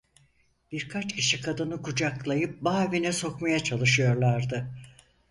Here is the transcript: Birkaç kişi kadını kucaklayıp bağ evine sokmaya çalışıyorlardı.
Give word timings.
Birkaç 0.71 1.15
kişi 1.15 1.41
kadını 1.41 1.81
kucaklayıp 1.81 2.61
bağ 2.61 2.83
evine 2.83 3.11
sokmaya 3.11 3.59
çalışıyorlardı. 3.59 4.73